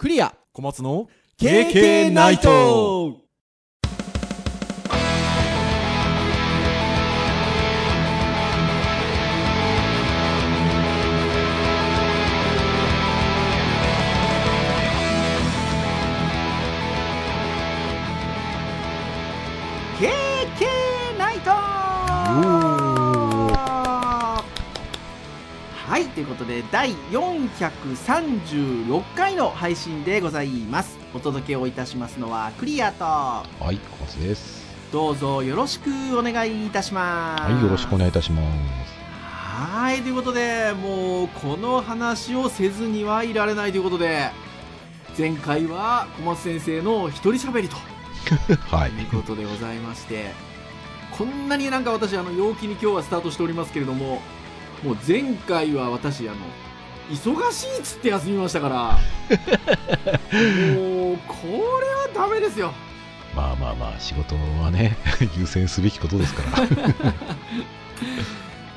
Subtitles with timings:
[0.00, 0.34] クリア。
[0.54, 3.18] 小松の KK ナイト
[26.00, 34.64] はいということで第436回の配信でございますお届けをいたしますのはクリアとはい、小松です。
[34.90, 38.46] どうぞよろしくお願いいたしますはい、よろしくお願いいたします。
[39.22, 44.30] はいということでもうこの話をせずにはいられないということで
[45.18, 47.76] 前回は小松先生の一人喋りと
[48.74, 48.92] はい。
[48.92, 50.30] ということでございまして
[51.10, 54.22] こんなになんか私あの陽気に今日はスタートしておりますけれども
[54.82, 56.38] もう前回は私あの
[57.10, 58.98] 忙しいっつって休みましたから
[60.74, 62.72] もうこれはダメですよ
[63.34, 64.96] まあまあまあ、仕事はね、
[65.38, 66.64] 優先すべきことですから。
[66.66, 66.66] っ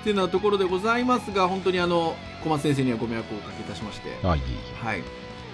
[0.03, 5.00] ていうなところでございますが本当にあの小松先生にはご迷惑をおかけいたしましてあ、いえいはい。
[5.00, 5.03] っ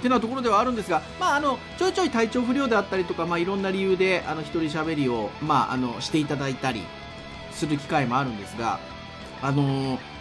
[0.02, 6.84] ていうなところではあるんですが、まあ、あのちょいちょい体調不良であったりとか、まあ、いろんな理由であの一人喋りを、まあ、あのしていただいたり
[7.52, 8.80] する機会もあるんですが、
[9.42, 10.19] あのー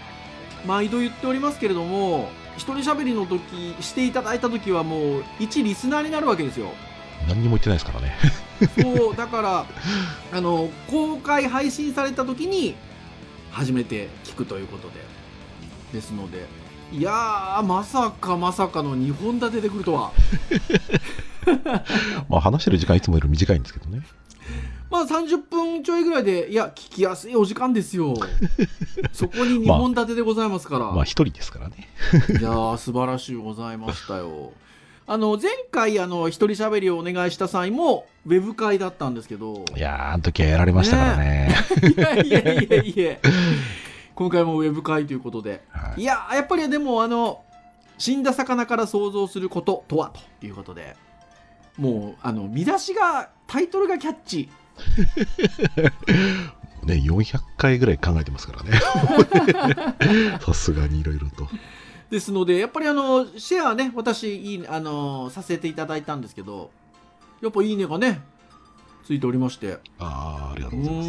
[0.67, 6.73] 毎度言っておりますけれども一人喋りの時していただいた時はもう一リスナーになるわけですよ。
[7.25, 7.29] え。
[7.29, 8.17] 何にも言ってないですからね。
[8.81, 9.67] そうだから
[10.33, 12.75] あの公開配信された時に
[13.53, 14.95] 初めて聞くということで
[15.93, 16.47] ですので
[16.93, 20.13] いやーまさかまさかの2本立てでくるとは
[22.29, 24.03] まあ、話してる時間いつもより短いんですけどね。
[24.91, 28.15] まあ30分ちょいぐらいでいや聞きやすいお時間ですよ。
[29.13, 31.89] そこに2本立てでございますから、まあ、一人ですからね。
[32.41, 34.53] いやー素晴らしいございましたよ。
[35.07, 39.65] あの前回あの一人喋りをお願いした際もウェブ会だったんですけど。
[39.77, 41.55] いやー、あの時はやられましたからね。
[41.97, 43.17] いやいやいやいや。
[44.15, 45.63] 今回もウェブ会ということで。
[45.71, 46.03] はい。
[46.03, 47.43] いややっぱりでもあの
[47.99, 50.97] 死んだ魚から想像することとはということで。
[51.79, 54.49] もうあの見出しがタイトルがキャッチ
[56.85, 58.81] ね、400回ぐらい考えてますからね。
[60.41, 61.49] さすがにいろいろと。
[62.11, 66.71] ですのでやっぱりあのシェアね私いいあのさせていただいたんですけど
[67.43, 68.23] やっぱいいねがね
[69.05, 71.09] ついておりましてああ、ありがうとうございます。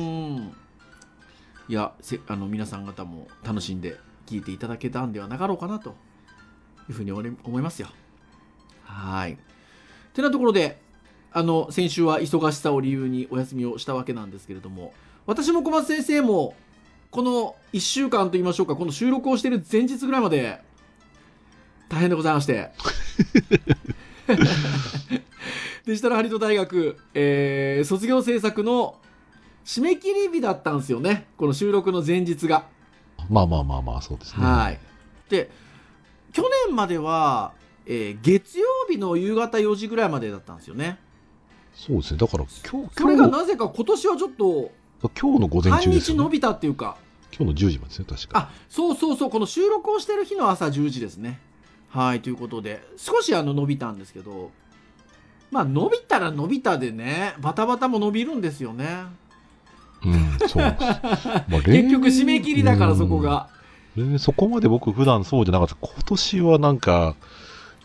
[1.69, 5.91] いやせあの皆さん方も楽しんで聞いていただけたんではなかろうかなと
[6.89, 7.89] いうふうに思いますよ
[8.83, 9.37] はい
[10.13, 10.81] てなところで
[11.31, 14.93] あの先週は忙しさを理由にお休みをしたわけなんですけれども
[15.25, 16.55] 私も小松先生も
[17.11, 20.61] この1週間といいましょうかこの収録をしている前日ぐらいまで
[21.87, 22.71] 大変でございまして。
[25.85, 28.99] デジタルハリウッド大学、えー卒業制作の
[29.65, 31.25] 締め切り日だったんですよね。
[31.35, 32.65] この収録の前日が、
[33.27, 34.45] まあまあまあまあ、そうですね。
[34.45, 34.79] はい。
[35.29, 35.49] で
[36.31, 37.53] 去年までは、
[37.87, 40.99] えー月曜日の夕方4時ぐらいまでだったんですよね
[41.79, 42.17] そうですね。
[42.19, 44.71] だから、今日、それがなぜか今年はちょっと
[45.17, 46.19] 今日の午前半中ですよ、ね。
[46.19, 46.97] 日伸びたっていうか
[47.31, 48.39] 今日の10時までですね、確か。
[48.39, 51.39] あそうそうそうこの収録をしてる日の朝10時ですね
[51.87, 54.51] はいということで少しあの伸びたんですけど
[55.51, 59.05] まあ伸びたら伸びたでねバタバタも伸びるんですよね
[60.03, 60.63] うん、そう。
[61.49, 63.49] まあ、結局締め切りだからそこが。
[63.97, 65.75] えーそこまで僕普段そうじゃなかった。
[65.75, 67.15] 今年はなんか、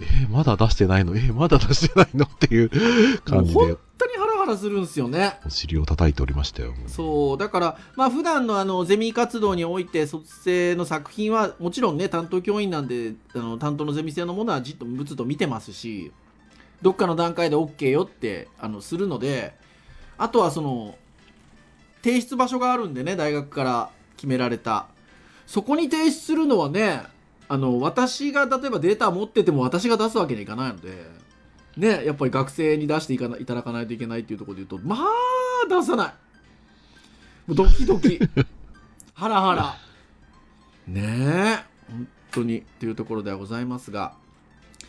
[0.01, 1.17] えーまだ出してないの？
[1.17, 2.25] えーまだ出してないの？
[2.27, 2.71] っていう
[3.25, 3.59] 感じで。
[3.61, 5.39] 本、当にハラハラするんですよね。
[5.47, 6.75] お尻を叩いておりましたよ。
[6.89, 7.39] そう。
[7.39, 16.13] だからまあ普段のあのゼミ活動において卒生の作品はもちろんね担当教員なんであの担当のゼミ生のものはじっとぶつと見てますし
[16.83, 19.55] どっかの段階で OK よってあのするので
[20.19, 20.99] あとはその
[22.03, 24.87] 提出場所があるんでね大学から決められた。
[25.47, 27.03] そこに提出するのはね
[27.49, 30.91] あの私が例えばデータ持ってても私が出すわけにはいかないので
[31.77, 36.15] ねやっぱり学生に出していかないただかないといけないっていうところで言うとまあ出さない。
[37.47, 38.19] もうドキドキ。
[39.15, 39.77] ハラハラ。
[40.87, 44.15] ねえ本当にっていうところではございますが。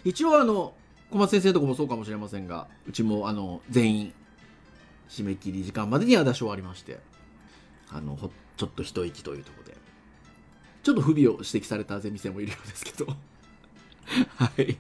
[0.04, 0.74] 一応あの
[1.10, 4.14] 小松先生のとこもそうかもしれませんがうちもあの全員
[5.10, 7.00] 締め切り時間までには出し終わりまして
[7.92, 9.78] あのほちょっと一息というところで
[10.86, 13.08] ちょっと不備を指摘されたゼミ生もいるようですけど。
[14.38, 14.78] はい。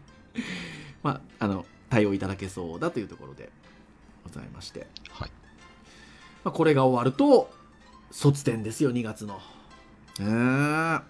[1.02, 3.50] まああの対応いただけそうだというところで
[4.24, 4.86] ございまして。
[5.10, 5.31] はい。
[6.44, 7.50] まあ、これが終わると
[8.12, 9.34] 卒展ですよ2月の。
[9.34, 9.40] ね
[10.19, 10.25] え。
[10.25, 11.02] いや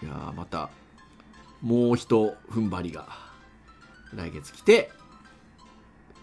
[0.00, 0.70] ーまた
[1.60, 3.06] もう一踏ん張りが
[4.14, 4.90] 来月来て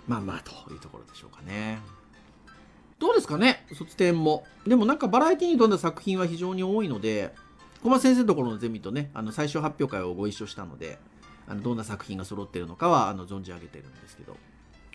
[0.08, 1.78] まあまあというところでしょうかね。
[2.98, 4.48] どうですかね卒展も。
[4.66, 7.36] でもなんかバラエティに富んだ作品は非常に多いので
[7.84, 10.98] 小松先生のところのゼミとねあの最終発表会をご一緒したので
[11.48, 14.38] あのどんな作品が揃ってるのかはあの存じ上げてるんですけど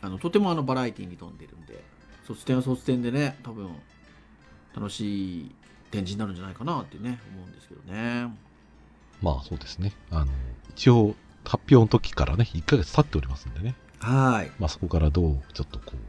[0.00, 1.82] あのとてもあのバラエティに富んでるんで
[2.26, 3.70] 卒展は卒展でね多分
[4.74, 5.54] 楽しい
[5.90, 8.48] 展示になるんじゃないかなってね思うんですけどね
[9.22, 9.92] まあそうですね。
[10.10, 10.26] あの、
[10.70, 11.14] 一応、
[11.44, 13.74] 発表の時からね、1ヶ月経っておりますんでね。
[14.00, 16.07] はいまあそこからどう、ちょっとこう、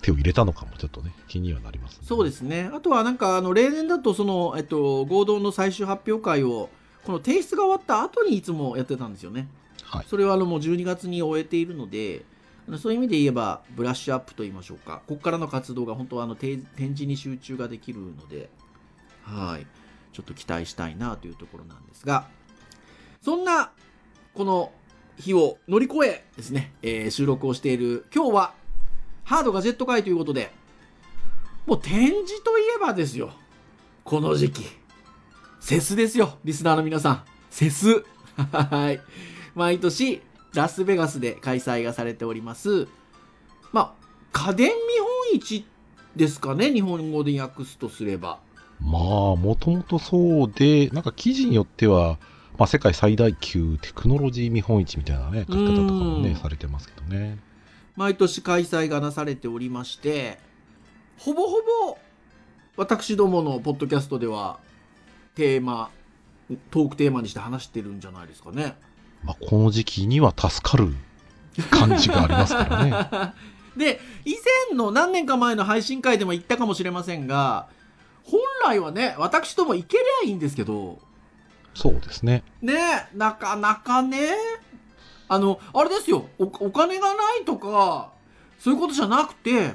[0.00, 2.04] 手を入れたのかもちょっとね、気にはなります、ね。
[2.04, 2.70] そうですね。
[2.72, 6.70] あとはなんかあの例年だとその、えっと、合同の最終発表会を
[7.04, 9.48] この提出が終わった後にいつもやってたんですよね。
[9.84, 10.06] はい。
[10.08, 12.24] それはあのもう12月に終えているので
[12.78, 15.02] そういう意味で言えばブラッシュアップと言いましょうか。
[15.06, 18.48] ここからの活動が本当はあのて展示に集中ができるので
[19.22, 19.66] はい。
[20.12, 22.26] ちょっと期待したいなというところなんですが。
[23.22, 23.70] そんな
[24.34, 24.72] この
[25.18, 28.54] 日を乗り越えですね、えー収録をしている今日は
[29.30, 30.50] ハードガジェット会ということで
[31.64, 33.30] もう展示といえばですよ。
[34.02, 34.64] この時期。
[35.60, 36.36] セスですよ。
[36.42, 37.22] リスナーの皆さん。
[37.48, 38.02] セス。
[38.34, 39.00] はい。
[39.54, 40.20] 毎年
[40.52, 42.88] ラスベガスで開催がされております。
[43.70, 44.74] まあ家電見
[45.30, 45.64] 本市
[46.16, 46.72] ですかね？
[46.72, 48.40] 日本語で訳すとすれば。
[48.80, 49.00] まあ、
[49.36, 52.18] もともとそうで、なんか記事によっては、
[52.58, 56.22] まあ世界最大級テクノロジー見本市みたいなね、書き方とかもうん。
[56.24, 57.38] ね、されてますけどね。
[58.00, 60.38] 毎年開催がなされておりまして
[61.18, 61.98] ほぼほぼ
[62.78, 64.58] 私どものポッドキャストでは
[65.34, 65.90] テーマ
[66.70, 68.74] トークテーマにして話してるんじゃないですかね。
[69.22, 70.94] まあこの時期には助かる
[71.70, 73.34] 感じがありますからね。
[73.76, 74.34] で以
[74.70, 77.68] 前の何年か前の配信会でも言ったかもしれませんが
[78.24, 80.98] 本来はね私ども行けりゃいいんですけど
[81.74, 82.44] そうですね。
[82.62, 84.30] ねなかなかね
[85.32, 86.26] あのあれですよ。
[86.40, 88.10] おお金がないとか
[88.58, 89.74] そういうことじゃなくて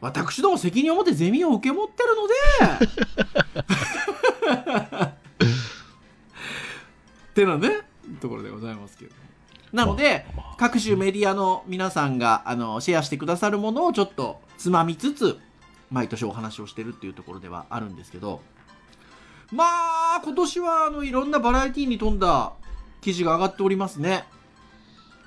[0.00, 2.34] 私ども責任を持ってゼミを受け持ってるので。
[7.30, 7.80] ってなね
[8.20, 9.12] ところでございますけど。
[9.72, 10.26] なので、
[10.58, 15.38] 各種メディアの皆さんがあのシェアしてくださるものをちょっとつまみつつ
[15.90, 18.40] 毎年お話をしてるっていうところではあるんですけど。
[19.50, 22.52] まあ今年はあのいろんなバラエティに富んだ
[23.00, 24.24] 記事が上がっておりますね。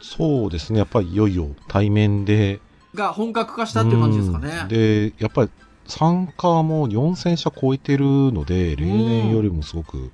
[0.01, 0.80] そうですね。
[0.80, 2.59] やっぱりいよいよ対面で。
[2.94, 5.50] が本格化したっていう感じですかうんねで、やっぱり
[5.86, 10.12] 参加も4000社超えてるので、例年よりもすごく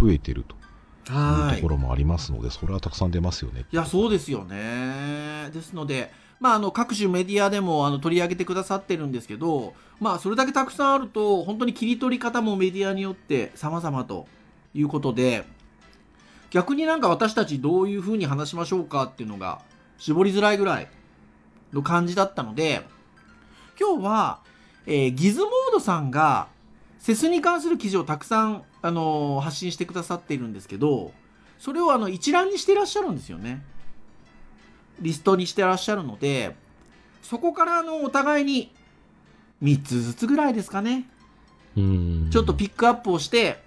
[0.00, 3.64] 増えてるというところもありますので、それはたくさん出ますよね。
[3.72, 6.10] いやそうですよねですので
[6.40, 14.26] まああの各種メディアでもあの取り上げてくださってるんですけどまあそれだけたくさんあると本当に切り取り方もメディアによって様々と
[14.74, 15.44] いうことで
[16.54, 19.60] 逆になんか私たちどういうふうに話しましょうかっていうのが
[19.98, 20.88] 絞りづらいぐらい
[21.72, 22.82] の感じだったので
[23.78, 24.38] 今日は、
[24.86, 26.46] えーギズモードさんが
[27.00, 31.10] セスに関する記事をたくさん、あのー発信してくださっているんですけど
[31.58, 33.60] それをあの一覧にしていらっしゃるんですよね
[35.00, 36.54] リストにしてらっしゃるので
[37.20, 38.72] そこからあのお互いに
[39.60, 41.08] 3つずつぐらいですかね
[41.76, 42.30] うん。
[42.30, 43.60] ちょっとピックアップをして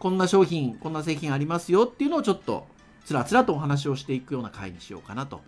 [0.00, 2.66] こんな商品こんな製品ありますよっていうのをちょっと
[3.04, 5.42] つらつらとお話をしていくような回にしようかなと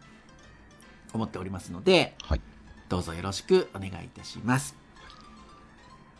[1.14, 2.40] 思っておりますのではい。
[2.88, 4.76] どうぞよろしくお願いいたします。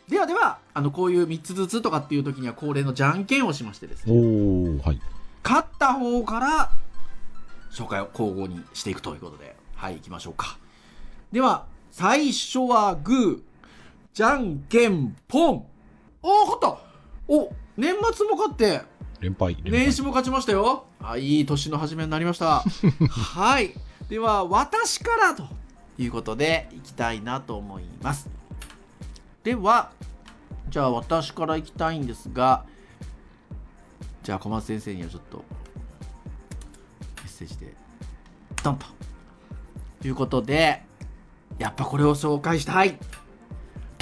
[0.09, 4.99] ではではあのこういう3つずつとかっていう時には恒例のじゃんけんをしましてですおねー、はい。
[5.43, 6.71] 勝った方から
[7.71, 9.55] 紹介を交互にしていくということで。
[9.75, 10.57] はい行きましょうか。
[11.31, 13.41] では最初はグー。
[14.13, 15.65] じゃんけんポン。
[16.23, 16.77] おお勝った。
[17.27, 18.81] お年末も勝って
[19.19, 19.57] 連敗。
[19.63, 20.85] 年始も勝ちましたよ。
[21.01, 22.63] あいい年の初めになりました。
[23.09, 23.73] はい。
[24.09, 25.47] では私からと
[25.97, 28.29] いうことでいきたいなと思います。
[29.43, 29.91] では
[30.69, 32.65] じゃあ私からいきたいんですが
[34.23, 35.43] じゃあ小松先生にはちょっとメ
[37.25, 37.73] ッセージで
[38.63, 38.79] ドン
[40.01, 40.83] ということで
[41.59, 42.97] やっぱこれを紹介したい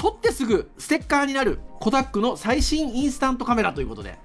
[0.02, 4.18] 取ってすぐステッカーになるコダックの最新インスタントカメラということで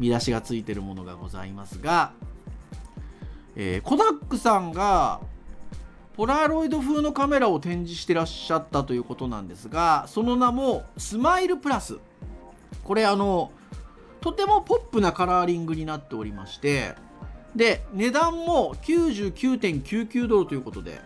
[0.00, 2.10] 見出しがついてるものがございますが、
[3.54, 5.20] えーコダックさんが
[6.16, 11.98] ポラロイド風のカメラを展示してらっしゃったということなんですがその名もスマイルプラス。
[12.82, 13.52] これあの
[14.20, 16.96] とてもポップなカラーリングになっておりまして
[17.54, 21.00] で値段も99.99ドルということで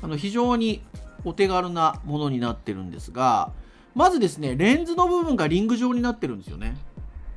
[0.00, 0.82] あの非常に
[1.26, 3.52] お手軽なものになってるんですが
[3.94, 6.76] まずですねレンズの部分がリング状になってるんですよね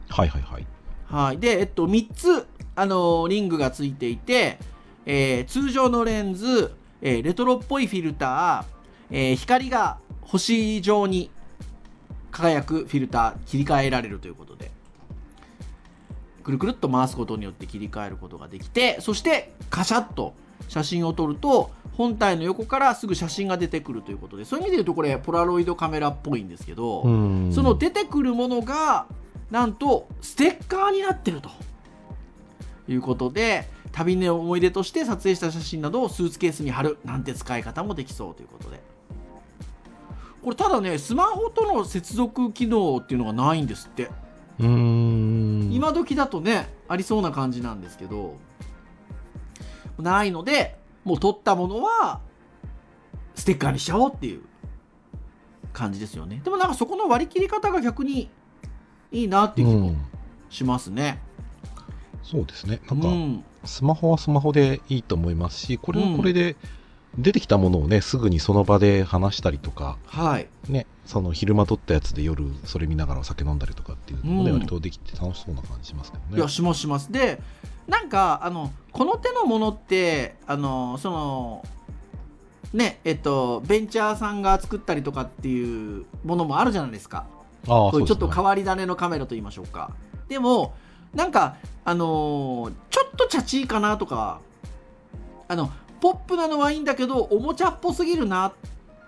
[0.10, 0.65] はいはいはい。
[1.05, 1.39] はい。
[1.39, 4.60] で、えっと、3つ、あのーリングがついていて、
[5.05, 11.31] えー通常のレンズ、えーレトロっぽいフィルター、えー光が星状に
[12.31, 14.72] 輝くフィルター、切り替えられるということで、
[16.43, 20.34] くるくるっと回すことによって切り替えることができて、そして、カシャッと
[20.67, 27.51] 写真を撮ると、本体の横からすぐ写真が出てくるということで、そういう意味で言うと、これ、ポラロイドカメラっぽいんですけど、うん。
[27.53, 29.06] その出てくるものが
[29.51, 31.50] なんとステッカーになってると
[32.88, 38.82] いうことで旅の思い出として撮影した写真などをスーツケースに貼るなんて使い方もできそうということで。
[40.41, 44.10] これただねスマホとの接続機能っていうのがないんですって。
[44.58, 45.74] うーん。
[45.74, 48.38] 今時だとねありそうな感じなんですけど
[49.98, 52.20] ないのでもう撮ったものは
[53.36, 54.41] ステッカーにしちゃおうっていう
[55.74, 56.41] 感じですよね。
[56.44, 58.29] でもなんかそこの割り切り方が逆に
[59.12, 59.98] いいなっていう気もうん。
[60.50, 61.22] しますね。
[62.24, 62.82] そうですね。
[62.89, 63.44] なうんかん。
[63.65, 66.56] スマホはスマホでいいと思いますしこれうんはこれで
[67.18, 70.48] 出てきたものをねすぐにその場で話したりとかはい。
[70.70, 74.56] ねその昼間撮ったやつで夜それ見ながらお酒飲んだりとかっていうのもね、うん。
[74.58, 76.38] 割とできて楽しそうな感じしますけどね。
[76.38, 77.12] いやしますします。
[77.12, 77.42] で
[77.88, 81.66] なんかあのこの手のものってあのその
[82.74, 87.25] ねえっとベンチャーさんが作ったりとかっていうものもあるじゃないですか。
[87.68, 89.92] ああこういうちょっとか変わり種のカメラと言いましょうか。
[90.28, 90.75] でも
[91.16, 94.39] なんかあのーちょっとチャチいかなとか
[95.48, 98.53] あのポップなのはいいんだけどおもちゃっぽすぎるな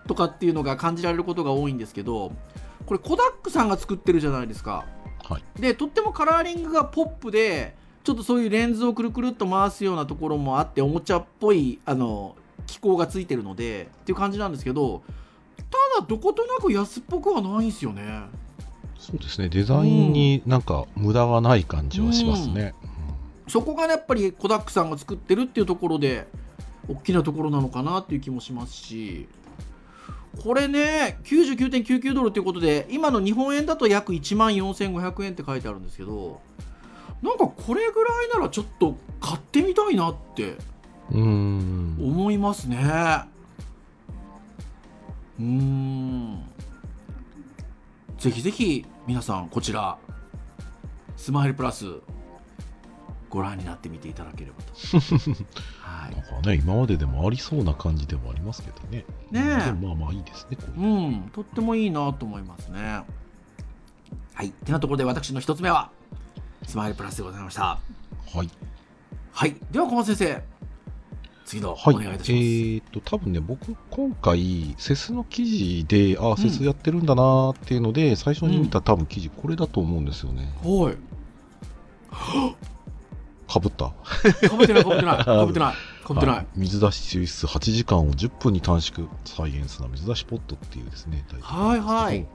[0.08, 2.32] とかっていうのが感じられることが多いんですけど
[2.86, 4.86] これコダックさんが作ってるじゃないですか。
[5.24, 5.62] はい。
[5.62, 15.04] でとってもカラーリングがポップでちょっとそういうレンズをくるくるっと回すようなところもあっておもちゃっぽいあの機構がついてるのでっていう感じなんですけど
[15.58, 18.24] ただどことなく安っぽくはないんですよね。
[18.98, 19.50] そうですね。
[19.50, 22.74] デザインになんか無駄がない感じはしますね、
[23.48, 26.28] そこがねやっぱりコダックさんが作ってるっていうところで
[26.92, 29.28] 大きなところなのかなっていう気もしますし
[30.44, 36.42] これね99.99ドルということで今の日本円だと約1万4500円って書いてあるんですけど
[37.22, 40.56] なんかこれぐらいならちょっと買ってみたいなって
[41.12, 42.78] 思いますね。
[45.40, 46.44] うーん。
[48.18, 49.98] ぜひぜひ皆さんこちら
[51.18, 51.86] スマイルプラス
[53.32, 54.74] ご覧になってみていただければと。
[55.80, 56.16] はい。
[56.16, 59.06] なんかね今まででもありそうな感じではありますけどね。
[59.32, 59.66] ねえ。
[59.66, 61.30] でもまあまあいいですねこういううん。
[61.34, 63.04] とってもいいなと思いますね。
[64.34, 64.50] はい。
[64.50, 65.90] てなところで私の一つ目は
[66.68, 67.80] スマイルプラスでございました。
[68.34, 68.50] はい。
[69.32, 69.56] はい。
[69.72, 70.44] では小松先生
[71.46, 80.54] 次のおはい、願いいたします、えーっと、多分ね、僕、今回、セスの記事で、ああ、セスやってるんだなーっていうので、最初に見た多分記事、これだと思うんですよね。
[80.64, 80.98] はい
[83.52, 83.86] かぶった。
[84.48, 85.24] かぶってないかぶってない。
[85.26, 85.76] かぶってない。
[86.08, 92.26] かぶってなはい水出し抽出8時間を10分に短縮、サイエンスな水出しポットっていうですね、はいはい。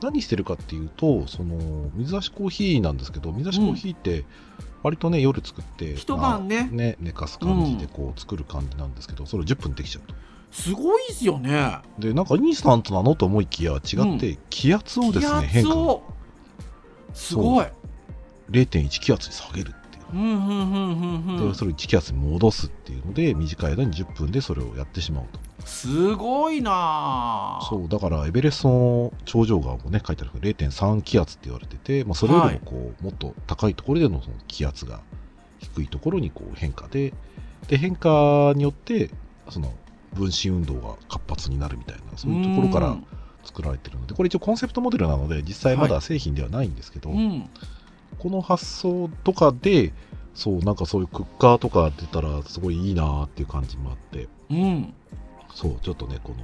[0.00, 4.24] 何してるかっていうと、その、水出しコーヒーなんですけど、水出しコーヒーって、
[4.82, 6.62] 割とね、夜作って、一晩ね。
[6.62, 10.14] まあね、寝かす感じでこう作る感じなんですけど、それを10分できちゃうと。
[10.50, 11.80] すごいっすよね。
[11.98, 16.02] で、なんかインスタントなのと思いきや違って、気圧をですね、気変化圧を
[17.12, 17.66] すごい。
[18.50, 19.74] 0.1気圧に下げる
[20.08, 20.22] っていう。
[20.22, 21.48] うんうんうんうんうん。
[21.48, 25.40] でそれを1気圧に戻すっていうので短い間に10分でそれをやってしまうと。
[25.66, 27.66] すごいなあ。
[27.68, 35.00] そうだからエベレストの頂上側もね書いてあるけど0.3気圧って言われてて、まあ、それよりもこう、もっと高いところでのその気圧が
[35.58, 37.12] 低いところにこう変化で
[37.68, 39.10] で変化によって
[39.50, 39.72] その
[40.14, 43.06] 分子運動が活発になるみたいなそういうところからうん。
[43.44, 47.48] 作られてるのでこれ一応コンセプトモデルなので実際まだ製品ではないんですけど、うん
[48.18, 49.92] この発想とかで
[50.34, 54.28] そうなんかそういうクッカーとか出たらすごいいいなーっていう感じもあって。
[54.50, 54.94] うん。
[55.54, 56.36] そうちょっとねこの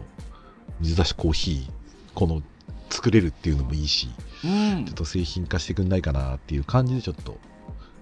[0.81, 1.71] 水出しコーヒー
[2.15, 2.43] この
[2.91, 4.09] 作れるっていうのもいいし
[4.45, 4.85] うん。
[4.85, 7.39] ちょっと製品化してくんないかなっていう感じでちょっと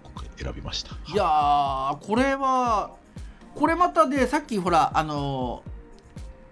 [0.05, 0.97] 今回選びました。
[1.13, 2.93] いやーこれは
[3.55, 5.63] これまたでさっきほらあの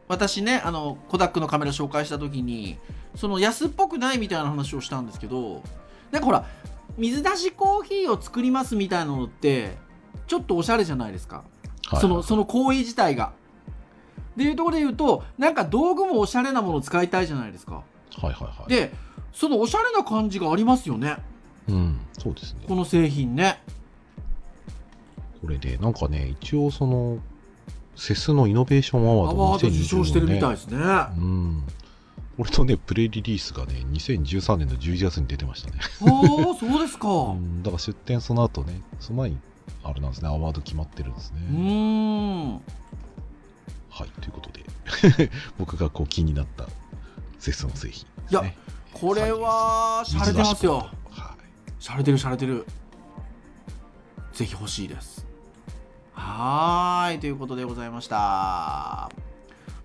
[0.08, 2.78] 私ねあのコダックのカメラ紹介した時に
[3.14, 5.62] その安っぽくないみたいな話をしたんですけど
[6.10, 6.46] なんかほら
[6.98, 9.76] 水出しコーヒーを作りますみたいなのって
[10.26, 13.32] ちょっとおしゃれじゃないですか、はいそのその行為自体が。
[14.34, 17.74] っていうところで言うとなんか道具もおしゃれなものを使いたいじゃないですか。
[17.74, 17.82] は
[18.22, 18.92] いはいはいで
[19.32, 21.16] そのおしゃれな感じがありますよね
[21.68, 23.60] うんそうですねこの製品ね。
[25.40, 27.18] これでなんかね一応その
[27.96, 30.78] セスのイノベーションアワードアワード受賞してるみたいいですね。
[30.78, 30.80] う
[31.20, 31.64] ん、
[32.40, 35.76] 俺とね、プレリリースがね、2013年の11月に出てましたね。
[36.00, 37.06] おおそうですか。
[37.06, 39.38] う、うんだから出展その後ね、その前に、
[39.84, 41.40] あれなんですね、アワード決まってるんですね。
[41.50, 42.52] ーん。
[42.54, 42.60] は
[44.06, 44.64] い、ということで、
[45.58, 46.66] 僕がこう気になった
[47.38, 48.26] セスの製品ね。
[48.30, 48.44] いや
[48.94, 50.88] これは洒落てますよ。
[51.10, 51.36] は
[51.68, 51.70] い。
[51.78, 52.66] 洒落てる洒落てる。
[54.32, 55.26] ぜひ欲しいです。
[56.14, 59.10] はーいということでございました。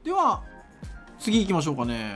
[0.06, 0.55] では
[1.26, 2.14] 次行きましょうかね。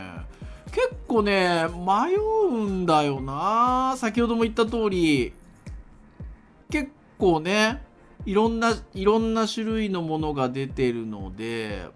[0.67, 3.95] 結構ね迷うんだよな。
[3.97, 5.33] 先ほども言った通り
[6.69, 7.81] 結構ね
[8.27, 11.87] いろんないろんな種類のものが出てるので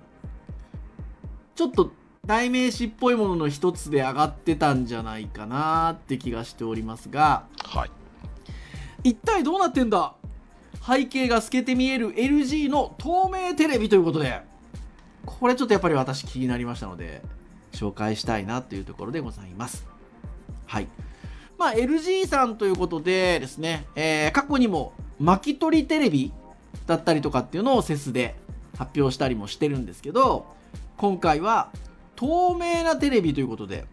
[1.54, 1.92] ちょっと
[2.26, 7.46] 代名詞っぽいものの一つで上がってたんじゃないかなって気がしておりますが。
[7.64, 7.92] はい。
[9.04, 10.16] 一体どうなってんだ？
[10.84, 14.42] 背景が透けて見える LG の透明テレビということで
[15.26, 17.22] これちょっとやっぱり私気になりましたので
[17.72, 19.86] 紹介したいなというところでございます。
[20.66, 20.88] はい。
[21.58, 26.34] まあ LG さんということでですね、えー過去にも巻き取りテレビ
[26.88, 28.36] だったりとかっていうのをセスで
[28.78, 30.46] 発表したりもしてるんですけど
[30.98, 31.70] 今回は
[32.16, 33.86] 透明なテレビということで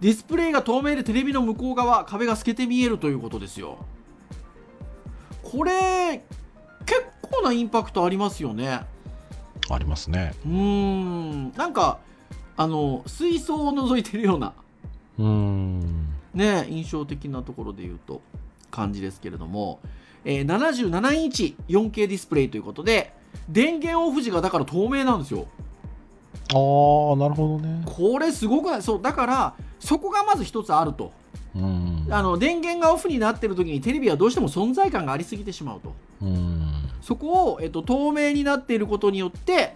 [0.00, 3.78] ディスプレイが透明でテレビの向こう側壁が透けて見えるということですよ。
[5.42, 6.24] これ
[6.86, 8.80] 結構なインパクトありますよね。
[9.74, 10.34] ありますね。
[10.44, 11.98] うーんなんか
[12.56, 14.52] あの水槽を覗いてるような
[15.18, 16.06] うーん。
[16.34, 18.20] ね印象的なところで言うと
[18.70, 19.80] 感じですけれども、
[20.24, 23.12] えー77インチ 4K ディスプレイということで
[23.48, 25.46] 電源オフ時がだから透明なんですよ
[26.50, 27.82] あー、なるほどね。
[27.86, 28.82] これすごくない？
[28.82, 31.12] そうだからそこがまず一つあると
[31.54, 32.06] うーん。
[32.12, 36.70] あの電源がオフになってる時にテレビはどうしても存在感がありすぎてしまうとうーん。
[37.00, 39.74] そこを、えっと、透明になっていることによって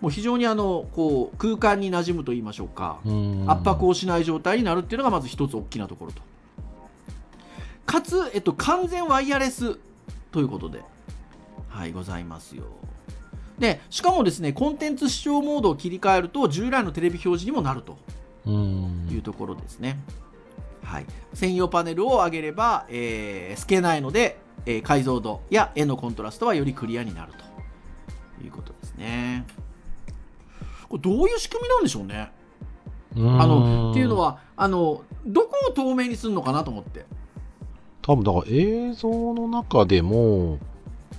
[0.00, 2.98] もう非常にあのこう空間に馴染むと言いましょうか。
[3.46, 6.22] 圧迫をしない状態になるっていうのがまず一つ大きなところと。
[7.86, 9.78] かつ、えっと、完全ワイヤレス
[10.30, 10.82] ということで
[11.68, 12.64] はいございますよ。
[13.58, 17.96] でしかもですねコンテンツ視聴モードを切り替えると従来のテレビ表示にもなると。
[18.46, 19.98] いうところですね。
[20.82, 27.32] はい、専用パネルを上げれば、えー透けないので、えー解像度や絵のコントラストはよりクリアになる
[28.38, 29.46] ということですね。
[30.88, 32.32] これどういう仕組みなんでしょうね。
[33.16, 37.04] あのっていうのはあのどこを透明にするのかなと思って。
[38.02, 40.58] 多分だから映像の中でも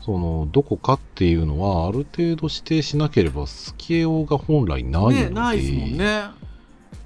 [0.04, 6.26] そのどこかっていうのはある程度指定しなければスケようが本来ないので、ねないですもんね。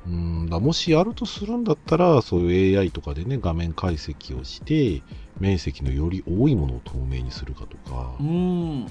[0.08, 5.04] うんだもしやるとするんだったらそういう AI とかでね画面解析をして
[5.39, 8.88] 面積のより多いものを透明にするかとかう、ん。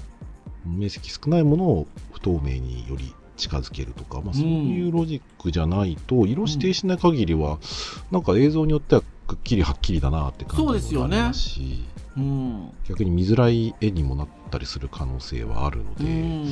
[0.65, 7.59] 面積少ないものを不透明により近づけるとか、まあ、そういうロジックじゃないと色指定しない限りは、
[8.11, 11.07] なんか映像によってはくっきりはっきりだなって感じそうですよね。
[11.07, 11.85] もありますし
[12.17, 12.71] うん。
[12.87, 16.47] 逆に見づらい絵にもなったりする可能性はあるのうで、ん。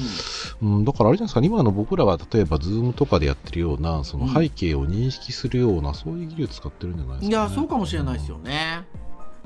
[0.62, 7.44] うん、だからあれじゃないですか、今の僕らが例えば、ズームとかでやってるような、そのうん背景を認識するような、そういう技術使ってるんじゃないですか、ね。
[7.44, 8.86] いやそうかもしれないですよね。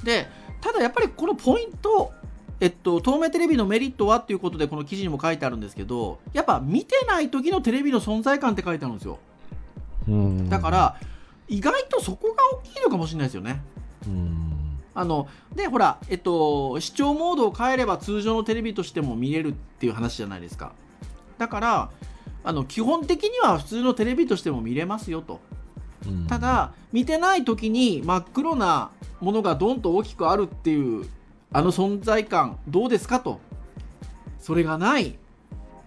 [0.03, 0.27] で
[0.61, 2.13] ただやっぱりこのポイント、
[2.59, 9.19] えっと、透明テレビのメリットはっていうことでこの記事にも書いてあるんですけどやっぱ見てない時のテレビの存在感って書いてあるんですよ
[10.07, 10.49] うん。
[10.49, 10.95] だから
[11.47, 13.61] 意外とそこが大きいのかもしれないですよね。
[14.07, 20.73] うん、あのでほら、えっと、視聴モードを変えれば通常のテレビとしても見れるっていう話じゃないですか
[21.37, 21.89] だから
[22.43, 25.39] あの基本的には普通のテレビとしても見れますよと
[26.05, 26.27] うん。
[26.27, 31.07] た、だ見てない時に真っ黒なものがドンと大きくあるっていう
[31.51, 33.39] あの存在感どうですかと。
[34.39, 35.15] それがない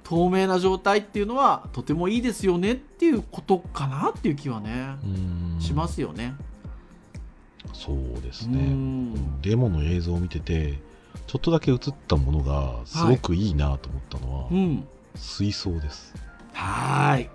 [0.05, 5.07] 透明な状態っていうのはとてもいいですよねっていうことかなっていう気はねう
[5.59, 6.35] ん、しますよね。
[7.73, 8.59] そうですうね。
[8.59, 9.41] ん。
[9.43, 10.79] デモの映像を見てて、
[11.27, 14.87] ちょっとだけ映ったものが、すごくいいなと思ったのは、うん。
[15.17, 16.15] 水槽です。
[16.53, 17.31] はーい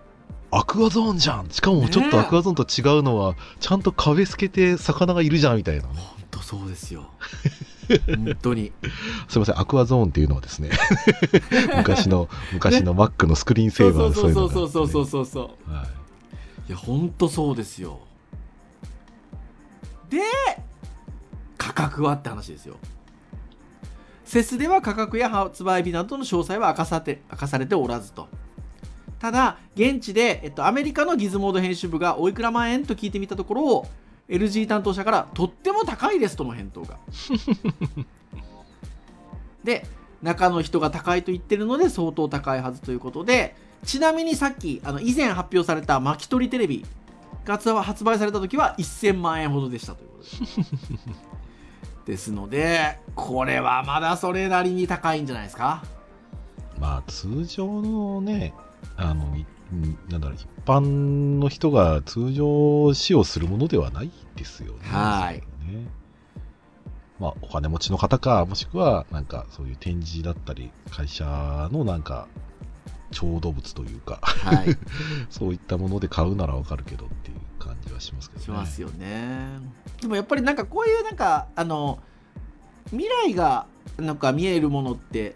[0.51, 1.49] アクアゾーンじゃん。
[1.49, 5.89] しかもちょっとアクアゾーンと違うのは、ちゃんと壁透けて魚がいるじゃんみたいなね。
[5.95, 7.11] 本当そうですよ。
[8.07, 8.71] 本当に。
[9.27, 10.69] すいません、アクアゾーンっていうのはですね、
[11.77, 15.99] 昔の、昔の Mac のスクリーンセそうーバーそうでそういうのそうそうそうそうそうそうはい
[16.69, 17.99] いや本当そうですよ
[20.07, 20.21] で
[21.57, 22.75] 価格はって話ですよ
[24.23, 28.27] セスでは価格や発売日などの詳細は明かさて明かされておらずと
[29.19, 33.85] ただ現地で、えっと、アメリカのギズモード編集部がおいくら万円と聞いてみたところ
[34.29, 36.97] LG 担当者からとっても高いですとの返答が。
[39.63, 39.85] で
[40.21, 43.55] 中の人が高いと言ってるので相当高いはずということで
[43.85, 46.85] ちなみにさっきあの以前発表された巻き取りテレビ
[47.45, 51.29] が発売された時は1000万円ほどでしたということで。
[52.05, 55.83] ですのでこれはまだそれなりに高いんじゃないですか？
[56.79, 58.53] まあ通常のね
[58.97, 59.35] あの
[60.09, 64.79] なんだろう一般の人が通常使用するものではないですよね。
[64.83, 65.35] はい。
[65.35, 65.87] ね、
[67.19, 72.27] まあ、お金持ちの方か、もしくは、なんか、そういう展示だったり、会社のなんか、
[73.11, 74.77] 調度物というか、はい、
[75.29, 78.45] そういったもので買うならわかるけどっていう感じはしますけどね。
[78.45, 79.59] しますよね。
[80.01, 81.99] でもやっぱりなんかこういうなんか、あの、
[82.91, 85.35] 未来がなんか見えるものって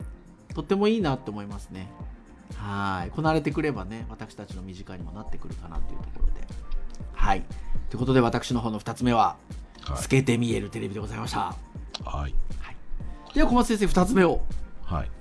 [0.56, 1.90] とってもいいなって思いますね。
[2.56, 3.12] はい。
[3.12, 6.48] こなれてくればね私たちの身近にもなってくるかなっていうところで。
[7.13, 7.44] はい。
[7.89, 9.38] ということで私の方の2つ目は、
[9.82, 11.39] はい、透けて見えるテレビでございました。
[11.39, 11.56] は
[12.06, 12.36] い、はい、
[13.34, 14.42] では小松先生2つ目を。
[14.84, 15.12] はい。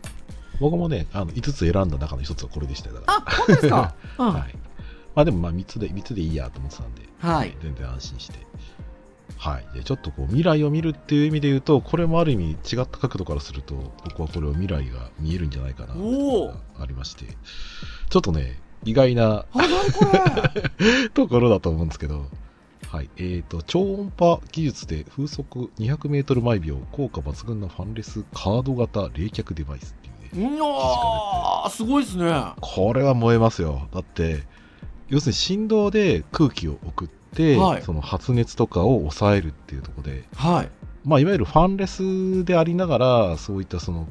[0.60, 4.54] 僕もねあの5つ選んだ中の1つはこれでしたよあ本当ですか、 うん、はい。
[5.14, 8.38] まあでもまあ3つで3つでいいやと思ってたんで、はい、全然安心して
[9.42, 13.74] はい、でちょっとこう未来を見るっていう意味で言うとこれもある意味違った角度からすると
[14.04, 17.26] 僕はこれを未来が見えるんじゃないかなとありまして。
[18.08, 19.46] ちょっとね意外な
[21.14, 22.26] ところだと思うんですけど、
[22.88, 23.10] はい。
[23.16, 30.56] えーと、超音波技術で風速200メートル毎秒効果抜群なファンレスカード型冷却デバイスっていうね
[31.66, 32.52] うすごいですね。
[32.60, 33.88] これは燃えますよ。
[33.92, 34.44] だって
[35.08, 37.21] 要するに振動で空気を送って、
[37.56, 40.70] はい、その発熱とかを抑えるっていうところで、はい。
[41.04, 44.06] まあ、いわゆるファンレスでありながらそういったその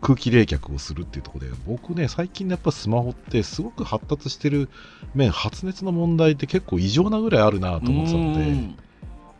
[0.00, 4.68] 空気冷却をするっていうところで僕ね最近やっぱスマホってすごく発達してる
[5.14, 8.74] 面発熱の問題って結構異常なぐらいあるなと思ってたので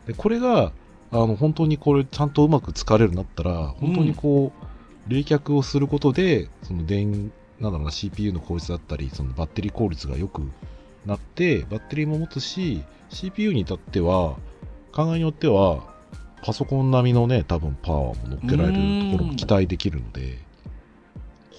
[0.08, 0.72] でこれが
[1.12, 4.50] あの本当にこれちゃんとうまく使われるようになったら本当にこ
[5.08, 7.72] う、冷却をすることでその電なん。
[7.72, 10.42] だろうな CPU の効率だったりそのバッテリー効率が良く
[11.06, 14.36] なってバッテリーも持つし CPU に至っては、
[14.92, 15.92] 考えによっては、
[16.42, 20.38] パソコン並みのね、多分パワーも乗っけられるところも期待できるので、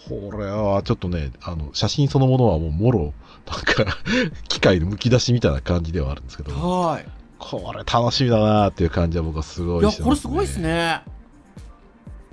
[0.10, 3.14] これはちょっとね、あの、写真そのものはもうもろ、
[3.46, 3.98] なんか
[4.50, 7.06] 機械のむき出しみたいな感じではあるんですけど、はい。
[7.40, 11.02] これ楽しみだなっていう感じは僕はすごい、ね、いや、これすごいですね。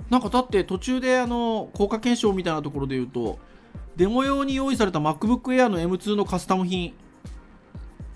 [0.09, 3.39] なんかだって途中であの、効果検証みたいなところで言うと、
[3.95, 6.93] デモ用に用意された MacBook Air の M2 のカスタム品、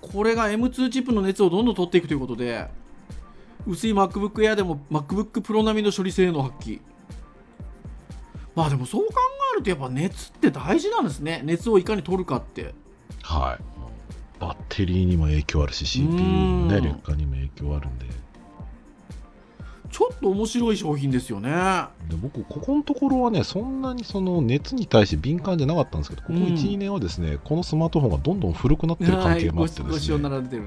[0.00, 2.68] これが M2 チップの熱をどんどん取っていくということで
[3.66, 6.80] 薄い MacBook Air でも MacBook Pro 並みの処理性能発揮。
[8.54, 9.12] まあでもそう考
[9.54, 11.42] えるとやっぱ熱って大事なんですね。
[11.44, 12.74] 熱をいかに取るかって。
[13.22, 13.76] はい。
[14.38, 18.06] バッテリーにも影響あるし CPU のね劣化にも影響あるんで
[19.96, 21.48] ちょっと面白い商品ですよね。
[22.10, 30.18] で僕ここのところはねそんなにその熱に対して敏感じゃなかったんですけどここ12、うん、年はですねこのスマートフォンがどんどん古くなってる関係もあってですね、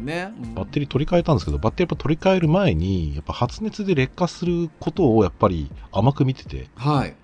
[0.01, 0.33] ね。
[0.43, 7.15] うん、バッテリー取り替えたんですけどバッテリーやっぱ取り替える前にやっぱ発熱で劣化することをやっぱり甘く見てて、はい、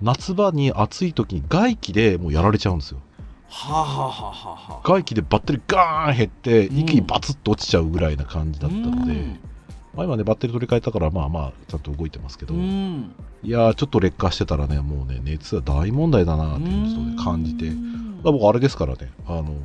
[0.00, 3.02] 夏場に暑い時に外気でもうやられちゃうんですよ。
[3.48, 9.38] はあ、はあははあ、外気でバッテリーガーン減って一気にバツッと落ちちゃうぐらいな感じだったので、うん
[9.94, 17.70] まあ、今ね、バッテリー取り替えたから、まあまあ、ちゃんと動いてますけど、いやちょっと劣化してたらね、もうね、熱は大問題だなっていうのを感じて、
[18.22, 19.56] 僕、あれですからね、あの、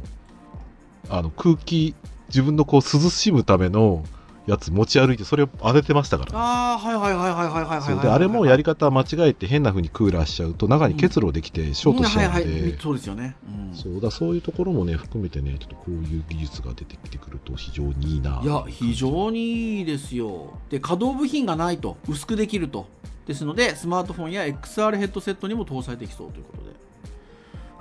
[1.09, 1.95] あの空気、
[2.27, 4.03] 自分のこう涼しむための
[4.47, 18.41] やつ持ち歩いてそれを当ててましたから、ね、ああはいはいはいはいはいはいはいであれもやり方間違えて変な風にクーラーしちゃうと中に結露できてショートしちゃうんで、うんはいはい、そうですよね、うん、そうだそういうところもね含めてねちょっとこういう技術が出てきてくると非常にいいな。
[18.41, 20.57] いや非常にいいですよ。
[20.69, 22.87] で可動部品がないと薄くできると。
[23.25, 26.77] ですのでスマートフォンや XR ヘッドセットにも搭載できそうということで。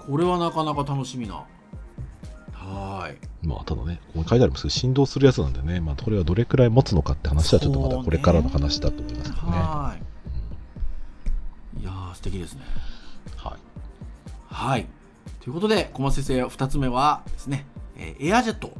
[0.06, 1.44] これはなかなか楽しみな
[2.66, 3.46] はい。
[3.46, 9.52] まあ、ただね、ここに書いてありますけど、振動するやつなんでね、まあ、これはどれくらい持つのかって話はちょっとまだこれからの話だと思いますけどね。
[9.52, 11.76] はい。
[11.76, 12.62] うん、いやー、素敵ですね。
[13.36, 14.54] はい。
[14.54, 14.86] はい。
[15.40, 18.72] ということで、小松先生、2つ目はですね、えー、エアジェット。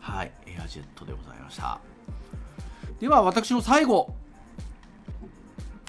[0.00, 1.78] はい、エアジェットでございました。
[2.98, 4.12] では、私の最後。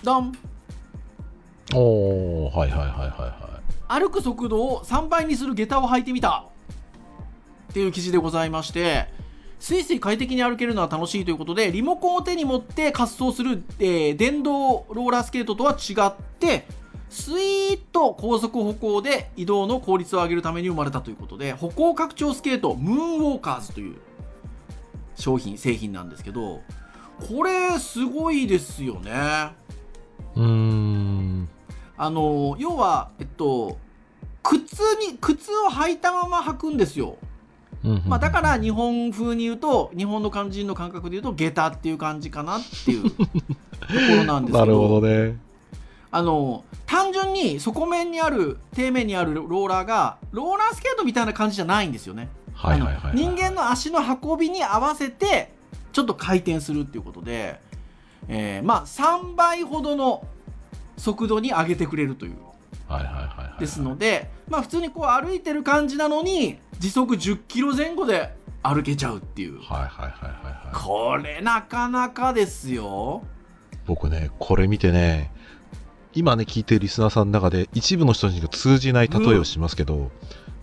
[0.03, 0.33] ドン
[1.73, 3.59] おー、はいはいはいはいは
[3.99, 4.01] い。
[4.01, 6.45] 歩く速度を3倍にする下駄を履いてみた。
[7.69, 9.07] っていう記事でございまして、
[9.59, 16.65] スイスイ快適に歩けるのは楽しいということで、リモコンを手に持って滑走する、えー、電動ローラースケートとは違って、
[17.09, 23.97] スイーッと高速歩行で移動の効率を上げるために生まれたということで、歩行拡張スケート、ムーンウォーカーズという
[25.15, 26.61] 商品、製品なんですけど、
[27.27, 29.11] これすごいですよね。
[30.35, 31.49] うーん。
[32.01, 33.77] あの要はえっと
[34.41, 37.17] 靴に靴を履いたまま履くんですよ、
[37.83, 43.27] うんうんまあ、だから日本風に言うと日本の漢字の感覚で言うと下駄っていう感じかなっていうとこ
[44.17, 45.37] ろなんですけど なるほどね。
[46.11, 52.29] あの単純に底面にある底面にあるローラーがローラースケートみたいな感じじゃないんですよね。
[53.13, 55.53] 人間の足の運びに合わせて
[55.93, 57.59] ちょっと回転するっていうことで、
[58.27, 60.27] えーまあ3倍ほどの
[60.97, 62.35] 速度に上げてくれるという
[62.87, 63.59] はいはいはいはい。
[63.59, 70.75] ですので、まあ普通にこう歩いてる感じなのに時速10キロ前後で歩けちゃうっていうはいはいはいはいはい。
[70.75, 73.23] これなかなかですよ
[73.85, 75.31] 僕ね、これ見てね、
[76.13, 80.11] 今ね、聞いてるリスナーさんの中で、一部の人に通じない例えをしますけど、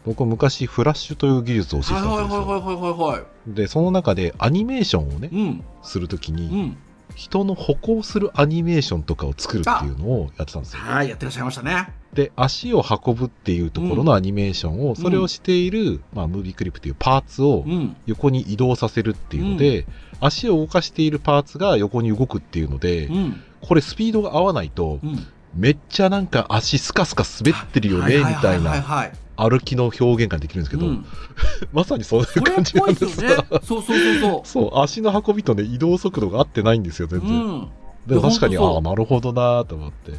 [0.04, 2.46] 僕は昔、フラッシュという技術を教えてはいたんですよ。
[2.46, 6.76] はいはいはいはいはいで、その中でアニメーションをね、うんするときうに、ん
[7.14, 10.80] 人の歩行するアニメーションとかを作るっていうのをやってたんですよ。
[10.80, 11.92] はいやってらっしゃいましたね。
[12.12, 17.96] で、足を運ぶっていうところのアニメーションを、それをしている、まあ、ムービークリップっていうパーツをうん。
[18.06, 19.86] 横に移動させるっていうので、
[20.20, 23.42] 足を動かしているパーツが横に動くっていうので、うん。
[23.60, 25.26] これスピードが合わないと、うん。
[25.54, 31.06] めっちゃなんか足スカスカ滑ってるよね、みたいなはい歩きの表現ができるんですけど、うん。
[31.72, 33.28] まさにそんなそれっ感じぽないんですね。
[33.28, 37.30] が、そうそうそうそ そう、足の運びとね、移動速度が合ってないんですよ、う、全然。
[37.30, 37.70] うん、
[38.06, 40.12] で確かに、ああ、なるほどなーと思って。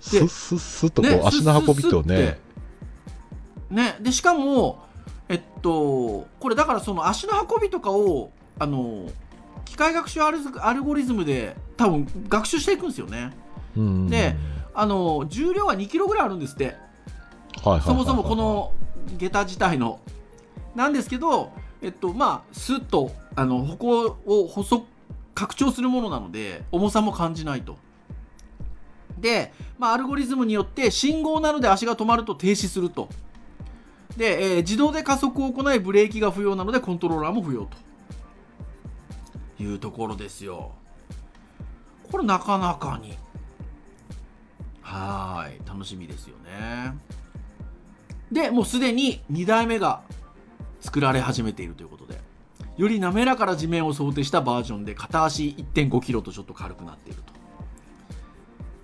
[0.00, 2.38] スッスッスッとこう、ね足の運びとね。
[3.70, 4.84] ねでしかも
[5.28, 9.08] えっとこれだからその足の運びとかをあの
[9.64, 13.32] 機械学習アルアルゴリズムで多分学習していくんですよね。
[13.76, 14.36] うんで
[14.74, 16.76] あの重量は2キロぐらいあるんですって
[17.82, 18.72] そもそもこの
[19.16, 20.00] 下駄自体の
[20.74, 24.86] なんですけどえっとまあスッとあの歩行を細
[25.34, 27.76] 拡張するものなので重さも感じないと。
[29.18, 33.08] で、まあ、アルゴリズムによって信号などで足が止まると停止すると。
[34.16, 37.76] で、えー自動で加速を行いブレーキが不要なのでコントローラーも不要と。
[39.62, 40.72] いうところですよ。
[42.10, 43.16] これなかなかに。
[44.80, 45.68] はい。
[45.68, 46.94] 楽しみですよね。
[48.32, 50.02] でもうすでに2台目が
[50.80, 52.20] 作られ始めているということで。
[52.76, 57.22] より滑らかな地面を想定したバージョンで片足1 5キロとちょっと軽くなっている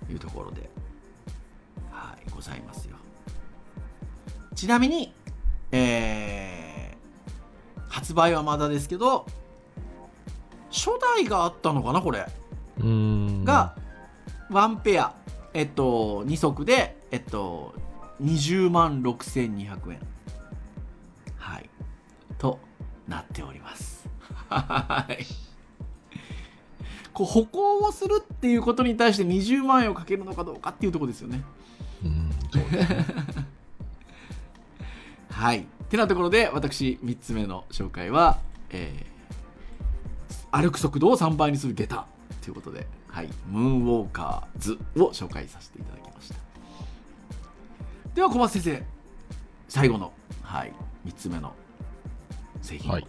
[0.07, 0.13] と。
[0.13, 0.69] いうところで。
[1.89, 2.95] はいございますよ。
[4.53, 5.13] ちなみに
[5.71, 6.97] えー
[7.89, 9.25] 発売はまだですけど
[10.69, 12.27] 初代があったのかなこれ。
[12.79, 13.75] が
[14.51, 15.15] 1ペア。
[15.55, 17.73] えっと2足でえっと
[18.21, 19.99] 20万6200円。
[21.37, 21.69] はい。
[22.37, 22.59] と
[23.07, 24.07] なっております。
[24.49, 25.25] はい。
[27.13, 31.43] こう歩行をするっていうことに対して20万円をかけるのかどうかっていうところですよね。
[32.03, 33.05] うんそうですね。
[35.31, 35.65] はい。
[35.89, 39.17] てなところで私3つ目の紹介は、えー
[40.51, 42.05] 歩く速度を3倍にする下駄
[42.41, 46.46] ということで、はい、ムーンウォーカーズを紹介させていただきました
[48.17, 48.83] では小松先生
[49.69, 50.73] 最後の、はい、
[51.05, 51.53] 3つ目の
[52.63, 52.93] 製品を。
[52.95, 53.07] はい。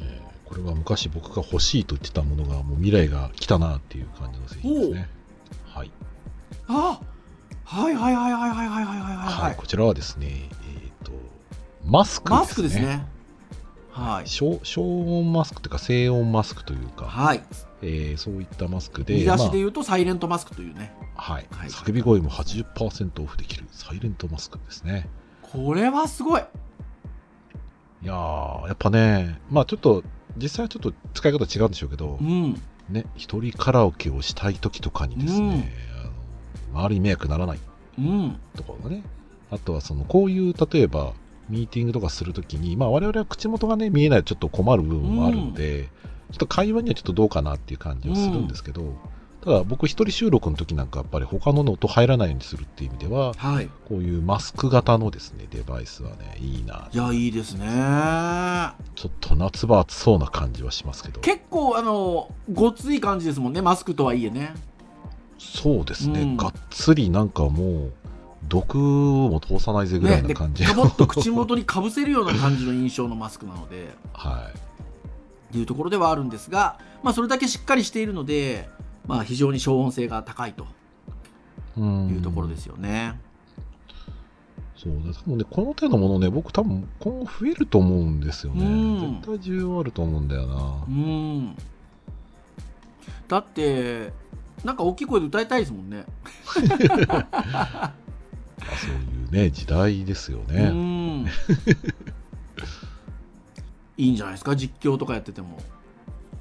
[0.00, 5.08] えーこれは昔僕が欲しいと言ってたものがもう未来が来たなっていう感じの製品ですね。
[5.66, 5.90] はい、
[6.68, 7.00] あ
[7.64, 9.16] はいはいはいはいはいはいはいはい。
[9.16, 11.12] はいはい、こちらはですねえっ、と
[11.84, 12.40] マスクですね。
[12.40, 13.06] マスクですね。
[13.90, 14.26] はい。
[14.26, 17.42] 消消音マスクというか静音マスクというか、はい
[17.82, 20.92] えーそういったマスクで見出しで言うとサイレントマスクというね。
[21.16, 21.46] まあはい。
[21.50, 21.68] はい。
[21.68, 25.08] 叫び声も80%オフできるサイレントマスクですね。
[25.42, 26.42] これはすごい。
[28.02, 30.04] いやーやっぱねまあちょっと
[30.36, 32.60] 実際はちょっと使い方違うんでしょうけど、うん。
[32.88, 35.72] ね一人カラオケをしたい時とかにですね、
[36.72, 37.58] あの周りに迷惑ならない
[37.98, 38.40] うん。
[38.56, 39.02] ところがね
[39.50, 41.12] あとはそのこういう例えば
[41.48, 45.88] ミーティングとかするときに、まあ、我々は口元がね見えないとちょっと困る部分もあるので、
[46.30, 48.94] ちょっと会話にはちょっとどうかなっていう感じはするんですけど、
[49.40, 53.70] ただ僕一人収録の時なんかやっぱり他の音入らないようにするっていう意味でははい。
[53.88, 57.66] こういうマスク型のですねデバイスはねいいないやいいですね。
[58.94, 61.20] ちょっと夏場暑そうな感じはしますけど。
[61.20, 64.54] 結構あのごつい感じですもんねマスクとはいえね。
[65.38, 66.36] そうですね、うん。
[66.36, 67.92] がっつりなんかもう
[68.48, 73.94] 毒も通さないぜぐらいなで感じ、かぼっと口元にかぶせるような感じの印象のマスクなので。
[74.12, 74.67] はい
[75.54, 78.68] いうところではあるんですが、まあ、それだけしっかりしているので、
[79.06, 80.66] まあ、非常に消音性が高いと
[81.76, 82.08] うん。
[82.08, 83.18] いうところですよね。
[84.76, 89.20] そうだ多分ねこの手のものね僕多分今後増えると思うんですよね、うん。
[89.22, 90.84] 絶対需要あると思うんだよな。
[90.88, 91.56] うん。
[93.26, 94.12] だって
[94.64, 96.04] なんか大きい声で歌いたいですもんね。
[97.08, 97.92] ま あ
[98.76, 100.68] そういうね、時代ですようね。
[100.70, 101.26] ん
[103.98, 104.56] いいんじゃないですか？
[104.56, 105.58] 実況とかやってても。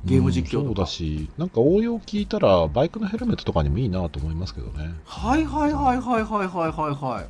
[0.05, 0.61] ゲーム実況とか。
[0.61, 4.93] うんそうだし、なんか応用聞いたら、バイクのヘルメットとかにもいいなと思いますけどね。
[5.05, 7.21] はいはいはいはいはいはいはいは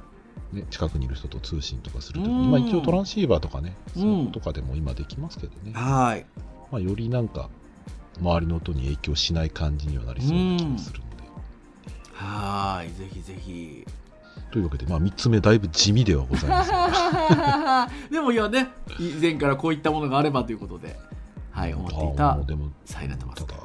[0.53, 2.29] いね近くにいる人と通信とかするとき。
[2.29, 2.41] うん。
[2.43, 4.01] に、まあ一応トランシーバーとかね、うん。
[4.01, 5.71] そういうこととかでも今できますけどね。
[5.73, 6.25] はい。
[6.71, 7.49] まあよりなんか、
[8.19, 11.15] 周りの音に影響しない感じにはなりそうな気がするので。
[12.13, 12.91] はい。
[12.93, 13.85] ぜひぜひ
[14.51, 17.89] というわけで、まあ3つ目だいぶ地味ではございますが。
[18.09, 20.97] でもいやね以前からこういったものがあればということで
[21.51, 22.39] はい思っていあた
[22.85, 23.63] サイレントマスクただ、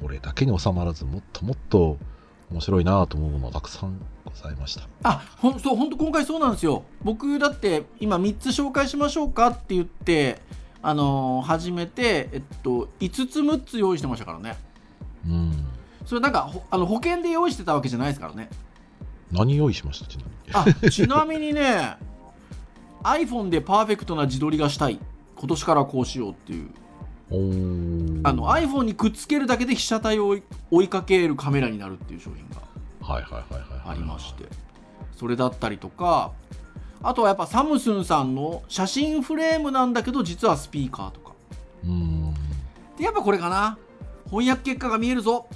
[0.00, 1.98] これだけに収まらず、もっともっと
[2.50, 4.82] 面白いなと思うものがたくさんございました。
[5.02, 10.40] あほんそう本当今回そうなんですよ僕だって今3つ紹介しましょうかって言って
[10.82, 14.56] あのー始めて、えっと、5つ6つ用意してましたからね
[15.26, 15.52] うん。
[16.06, 18.48] それなんかほあの保険で用意してたわけじゃないですからね
[19.30, 20.06] 何用意しました？
[20.06, 20.86] ちなみに。
[20.86, 21.96] あちなみにね
[23.02, 24.98] iPhone でパーフェクトな自撮りがしたい。
[25.36, 26.70] 今年からこうしようっていう。
[27.30, 30.38] あの iPhone にくっつけるだけで被写体を
[30.70, 32.62] 追いかけるカメラになるっていう商品が
[33.06, 33.80] はいはいはいはいはい。
[33.90, 34.46] ありまして。
[35.16, 36.32] それだったりとか。
[37.00, 41.32] あとはやっぱサムスンさんの写真フレームなんだけど実はスピーカーとか。
[41.84, 42.34] うん。
[42.96, 43.78] でやっぱこれかな。
[44.30, 45.46] 翻訳結果が見えるぞ。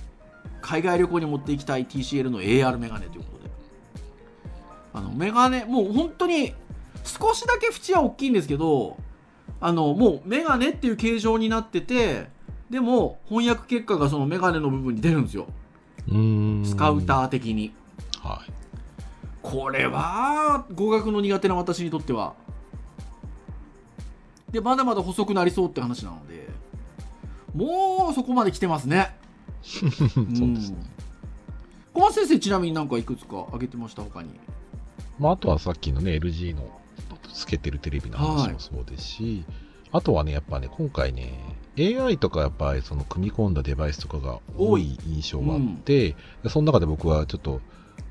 [0.61, 3.25] 海外旅行に持っていきたい TCL の AR メガネという
[4.95, 6.55] あのメガネもう本当に
[7.05, 8.97] 少しだけ縁は大きいんですけど
[9.61, 12.27] あのもうメガネっていう形状になってて
[12.71, 15.47] でも翻訳結果がそのメガネの部分に出るんですよ
[16.09, 16.63] うん。
[16.65, 17.73] スカウター的に
[18.21, 18.53] はい。
[19.43, 22.35] これは語学の苦手な私にとっては
[24.51, 26.49] でまだまだ細くなりそうって話なので
[27.55, 29.17] もうそこまで来てますね
[29.63, 30.77] そうですね。
[31.95, 34.31] 小松先生ちなみになんかいくつか挙げてました他に
[35.23, 36.69] まあ、あとはさっきのね、LG の
[37.33, 39.45] つけてるテレビの話もそうですし、
[39.93, 47.61] あとはね、やっぱね、今回ね、AI とかやっぱりその組み込んだデバイスとかが多い印象があって、でその中で僕はちょっと、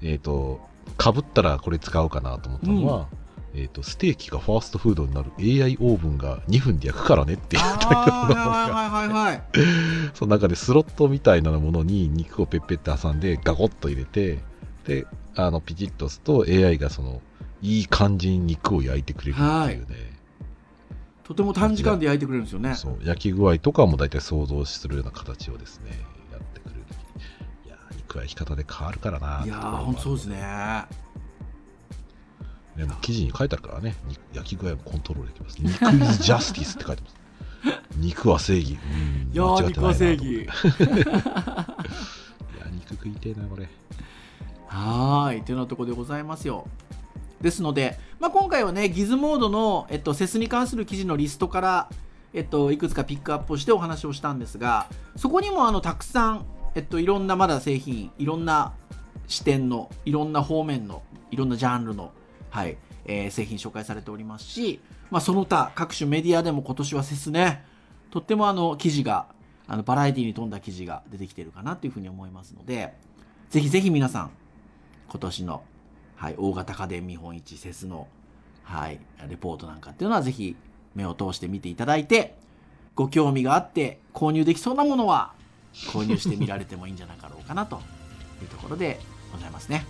[0.01, 0.61] えっ、と、
[0.97, 3.09] かぶったらこれ使おうかなと思ったのは、
[3.53, 9.43] えっ、と、ステーキがファーストフードになる AI オーブンが2分で焼くからねっていうタイプのものはいはいはいはい。
[10.15, 14.39] その中でスロットみたいなものに肉をペッペって挟んでガコッと入れて、
[14.85, 17.21] で、あの、ピチッと押すと AI がその、
[17.61, 20.11] いい感じに肉を焼いてくれるっていうね、
[21.23, 25.91] とても短時間で焼いてくれるんですよねそう、焼き具合とかも大体想像するような形をですね、
[26.31, 26.81] やってくれる。
[27.65, 29.43] いやー肉は焼き方で変わるからな。
[29.45, 30.85] いやーほんとそうですね
[32.75, 35.57] でも記事に書いてあるからね、に焼き具合もコントロールできます。
[35.61, 35.71] 肉
[36.03, 37.15] is justice って書いてます。
[37.95, 38.79] 肉は正義。
[38.83, 40.47] うんいやー間違ってないな肉は正義 い
[42.59, 43.69] や、肉食いてえな、これ。
[44.71, 45.43] はい。
[45.43, 46.65] というようなとこでございますよ。
[47.41, 51.89] ですので、まあ、今回はねギズモードの、えっと、セスに関する記事のリストから、
[52.33, 58.73] えっと、いくつかピックアップをしてお話をしたんですがそこにもあのたくさん、えっと、いろんなまだ製品いろんな
[59.27, 62.11] 視点のいろんな方面のいろんなジャンルの、
[62.51, 64.79] はいえー製品紹介されておりますし、
[65.09, 67.65] まあ、その他各種メディアでも今年はセスね
[68.11, 69.25] とってもあの記事が
[69.67, 72.93] あのバラエティに富んだ記事が出てきてるかなというふうに思いますので
[73.49, 74.31] ぜひぜひ皆さん
[75.11, 75.61] 今年の、
[76.15, 78.07] はい、大型家電見本市セスの、
[78.63, 80.55] はい、レポートなんかっていうのはぜひ
[80.95, 82.35] 目を通して見ていただいて
[82.95, 85.33] ご興味があって購入できそうなものは
[85.89, 87.81] 購入してみられてもいいんじゃなかろうかなと
[88.41, 88.99] いうところで
[89.33, 89.85] ございますね。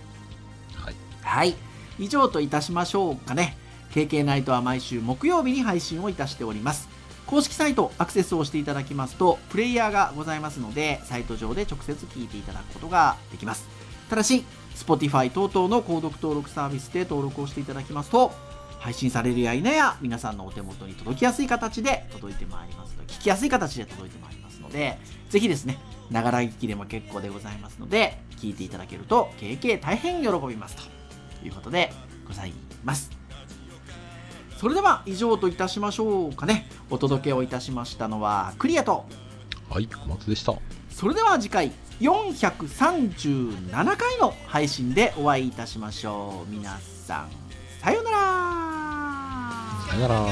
[0.74, 0.94] はい。
[1.22, 1.54] はい。
[1.98, 3.56] 以上といたしましょうかね。
[3.92, 6.88] KK ナイトは毎週木曜日に配信をいたしております。
[7.26, 13.68] 公式サイトアクセスをしていただきますと、プレイヤーがございますので、サイト上で直接聞いていただくことができます。
[14.08, 18.32] ただし、Spotify 等々の購読登録サービスで登録をしていただきますと、
[18.80, 24.98] 配信されるや否や皆さんのお手元に届きやすい形で届いてまいりますので、聞きやすい形で届いてまいりますので、
[25.30, 25.78] ぜひですね、
[26.10, 31.92] ながら聞きでも結構でございますので、聞いていただけると、KK 大変喜びますということで
[32.26, 33.10] ございます。
[34.58, 36.68] それでは以上といたしましょうかね。
[36.88, 39.06] お届けをいたしましたのはクリアと、
[39.68, 40.54] はい、小松でした。
[40.90, 41.72] それでは次回
[42.02, 46.50] 437回の配信でお会いいたしましょう。
[46.50, 47.28] 皆さん、
[47.80, 48.16] さようなら
[49.88, 50.26] さようなら。